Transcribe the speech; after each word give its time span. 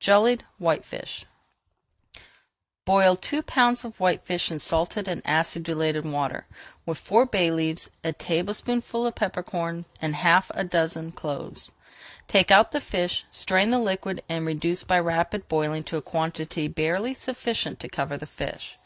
JELLIED 0.00 0.44
WHITEFISH 0.58 1.26
Boil 2.84 3.14
two 3.14 3.40
pounds 3.40 3.84
of 3.84 4.00
whitefish 4.00 4.50
in 4.50 4.58
salted 4.58 5.06
and 5.06 5.22
acidulated 5.24 6.04
water, 6.04 6.48
with 6.84 6.98
four 6.98 7.24
bay 7.24 7.52
leaves, 7.52 7.88
a 8.02 8.12
tablespoonful 8.12 9.06
of 9.06 9.14
pepper 9.14 9.44
corns, 9.44 9.86
and 10.02 10.16
half 10.16 10.50
a 10.56 10.64
dozen 10.64 11.12
cloves. 11.12 11.70
Take 12.26 12.50
out 12.50 12.72
the 12.72 12.80
fish, 12.80 13.26
strain 13.30 13.70
the 13.70 13.78
liquid, 13.78 14.24
and 14.28 14.44
reduce 14.44 14.82
by 14.82 14.98
rapid 14.98 15.46
boiling 15.46 15.84
to 15.84 15.96
a 15.96 16.02
quantity 16.02 16.66
barely 16.66 17.14
sufficient 17.14 17.78
to 17.78 17.88
cover 17.88 18.16
the 18.16 18.26
fish. 18.26 18.76